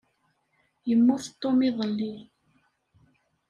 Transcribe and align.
Yemmut 0.87 1.25
Tom 1.41 1.57
iḍelli. 1.69 2.13